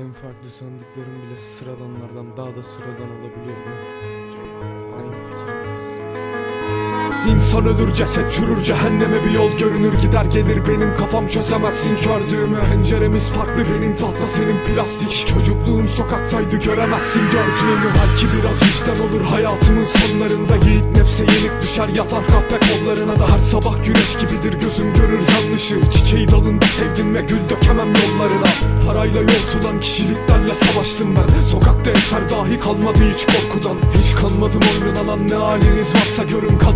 En 0.00 0.12
farklı 0.12 0.48
sandıkların 0.48 1.22
bile 1.22 1.36
sıradanlardan 1.36 2.36
daha 2.36 2.56
da 2.56 2.62
sıradan 2.62 3.10
olabiliyor? 3.10 3.56
Aynı 4.98 5.12
fikirdeyiz. 5.12 5.35
İnsan 7.34 7.66
ölür 7.66 7.92
ceset 7.92 8.32
çürür 8.32 8.62
cehenneme 8.62 9.24
bir 9.24 9.30
yol 9.30 9.50
görünür 9.58 9.92
gider 10.02 10.24
gelir. 10.24 10.68
Benim 10.68 10.94
kafam 10.94 11.28
çözemezsin 11.28 11.96
gördüğümü 11.96 12.56
Penceremiz 12.70 13.30
farklı 13.30 13.64
benim 13.74 13.96
tahta 13.96 14.26
senin 14.26 14.64
plastik. 14.64 15.26
Çocukluğum 15.26 15.88
sokaktaydı 15.88 16.56
göremezsin 16.56 17.22
gördüğümü 17.22 17.88
Belki 17.94 18.26
biraz 18.34 18.62
vicdan 18.62 19.08
olur 19.08 19.24
hayatımın 19.30 19.84
sonlarında 19.84 20.56
Yiğit 20.66 20.96
nefse 20.96 21.22
yenik 21.22 21.62
düşer 21.62 21.88
yatar 21.88 22.26
kahpe 22.26 22.58
kollarına 22.66 23.18
da. 23.18 23.28
Her 23.32 23.38
sabah 23.38 23.82
güneş 23.84 24.16
gibidir 24.16 24.60
gözüm 24.60 24.94
görür 24.94 25.20
yanlışı. 25.34 25.90
Çiçeği 25.90 26.28
dalında 26.28 26.66
sevdim 26.66 27.14
ve 27.14 27.22
gül 27.22 27.48
dökemem 27.50 27.88
yollarına. 27.88 28.48
Parayla 28.86 29.20
yoltulan 29.20 29.80
kişiliklerle 29.80 30.54
savaştım 30.54 31.14
ben. 31.16 31.42
Sokakta 31.42 31.90
eser 31.90 32.30
dahi 32.30 32.60
kalmadı 32.60 32.98
hiç 33.14 33.26
korkudan. 33.26 33.76
Hiç 33.98 34.14
kanmadım 34.14 34.60
oyunun 34.72 35.04
alan 35.04 35.28
ne 35.28 35.34
haliniz 35.34 35.94
varsa 35.94 36.22
görün 36.22 36.58
Kadın 36.58 36.75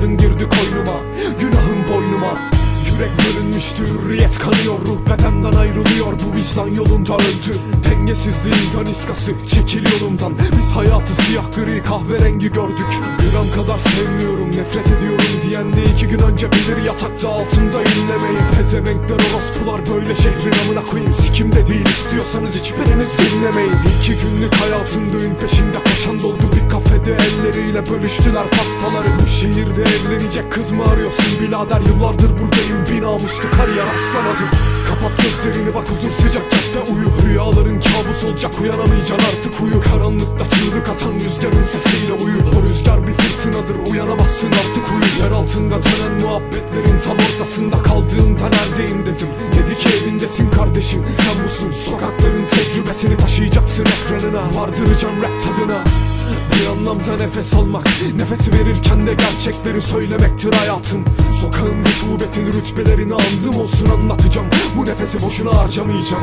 kanıyor 4.40 4.78
Ruh 4.86 5.00
bedenden 5.10 5.58
ayrılıyor. 5.58 6.12
Bu 6.12 6.36
vicdan 6.36 6.68
yolunda 6.68 7.14
öldü 7.14 7.52
Dengesizliğin 7.84 8.68
daniskası. 8.76 9.32
Çekil 9.48 9.84
yolumdan 9.92 10.32
Biz 10.52 10.70
hayatı 10.70 11.12
siyah 11.22 11.44
gri 11.56 11.82
kahverengi 11.82 12.52
gördük. 12.52 12.90
Gram 13.18 13.48
kadar 13.56 13.78
sevmiyorum 13.78 14.48
nefret 14.48 14.86
ediyorum 14.98 15.30
diyen 15.42 15.72
de 15.72 15.84
iki 15.94 16.08
gün 16.08 16.18
önce 16.18 16.52
bilir. 16.52 16.84
Yatakta 16.86 17.28
altında 17.28 17.78
inlemeyi. 17.82 18.40
Pezevenkler 18.56 19.20
orospular 19.26 19.80
böyle 19.94 20.16
şehrin 20.16 20.54
amına 20.64 20.84
koyayım. 20.90 21.14
Sikimde 21.14 21.66
değil 21.66 21.86
istiyorsanız 21.86 22.60
hiçbiriniz 22.60 23.10
dinlemeyin. 23.18 23.76
İki 24.00 24.12
günlük 24.22 24.54
hayatım 24.54 25.02
düğün 25.12 25.34
peşinde 25.34 25.78
koşan 25.84 26.18
doldu 26.18 26.46
bir 26.56 26.70
kafede 27.10 27.48
elleriyle 27.48 27.86
bölüştüler 27.86 28.50
pastaları. 28.50 29.28
Şehirde 29.40 29.82
evlenecek 29.82 30.52
kız 30.52 30.70
mı 30.70 30.84
arıyorsun 30.84 31.40
birader? 31.40 31.80
Yıllardır 31.80 32.30
buradayım 32.30 32.86
bir 32.92 33.02
namuslu 33.02 33.50
kariyer 33.50 33.86
rastlamadım. 33.86 34.48
Kapat 34.88 35.12
gözlerini 35.22 35.74
bak 35.74 35.84
huzur 35.90 36.10
sıcak 36.10 36.42
yat 36.52 36.68
ve 36.74 36.92
uyu. 36.92 37.08
Rüyaların 37.26 37.80
kabus 37.80 38.24
olacak 38.24 38.52
uyanamayacaksın 38.60 39.26
artık 39.30 39.60
uyu. 39.62 39.80
Karanlıkta 39.80 40.44
çığlık 40.50 40.88
atan 40.88 41.14
rüzgarın 41.14 41.64
sesiyle 41.64 42.12
uyu. 42.12 42.38
O 42.58 42.68
rüzgar 42.68 43.06
bir 43.06 43.12
fırtınadır 43.12 43.92
uyanamazsın 43.92 44.48
artık 44.48 44.84
uyu. 44.92 45.24
Yer 45.24 45.30
altında 45.30 45.76
dönen 45.84 46.20
muhabbetlerin 46.22 47.00
tam 47.04 47.16
ortasında 47.26 47.82
kaldığımda 47.82 48.46
neredeyim 48.48 49.06
dedim. 49.06 49.28
Dedi 49.52 49.78
ki 49.78 49.88
evindesin 50.02 50.50
kardeşim 50.50 51.04
sen 51.08 51.44
busun. 51.44 51.72
Sokakların 51.72 52.46
tecrübesini 52.46 53.16
taşıyacaksın 53.16 53.84
ekranına. 53.94 54.42
Vardıracaksın 54.56 55.22
rap 55.22 55.42
tadına 55.42 55.84
bir 56.30 56.66
anlamda 56.66 57.16
nefes 57.24 57.54
almak. 57.54 57.86
Nefesi 58.16 58.52
verirken 58.52 59.06
de 59.06 59.14
gerçekleri 59.14 59.80
söylemektir 59.80 60.52
hayatım. 60.52 61.04
Sokağın 61.40 61.84
rutubetin 61.84 62.46
rütbelerini 62.46 63.14
andım 63.14 63.60
olsun 63.60 63.86
anlatacağım. 63.86 64.46
Bu 64.76 64.86
nefesi 64.86 65.22
boşuna 65.22 65.56
harcamayacağım. 65.56 66.22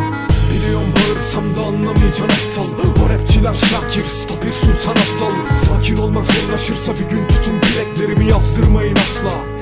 Biliyorum 0.53 0.89
bağırsam 0.95 1.43
da 1.55 1.67
anlamayacaksın 1.67 2.23
aptal. 2.23 3.03
O 3.05 3.09
rapçiler 3.09 3.55
Şakir, 3.55 4.05
Stopir, 4.07 4.51
Sultan 4.51 4.91
Aptal 4.91 5.31
Sakin 5.65 5.95
olmak 5.95 6.27
zorlaşırsa 6.27 6.93
bir 6.93 7.15
gün 7.15 7.27
tutun 7.27 7.53
bileklerimi 7.61 8.25
yazdırmayın 8.25 8.95
asla 8.95 9.56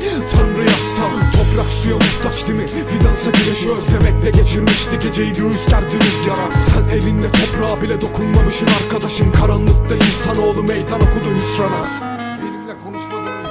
muhtaç 2.26 2.48
değil 2.48 2.60
mi? 2.60 2.68
Fidansa 2.68 3.32
güneşi 3.32 3.70
özlemekle 3.72 4.32
geçirmişti 4.32 5.00
geceyi 5.04 5.34
göğüs 5.34 5.68
gerdi 5.68 5.96
rüzgara. 5.96 6.56
Sen 6.56 6.98
elinle 6.98 7.28
toprağa 7.32 7.82
bile 7.82 8.02
dokunmamışsın 8.02 8.68
arkadaşım 8.84 9.32
Karanlıkta 9.32 9.96
insanoğlu 9.96 10.64
meydan 10.64 11.02
okudu 11.02 11.36
hüsrana. 11.36 12.02
Benimle 12.42 12.74
konuşmadan 12.84 13.44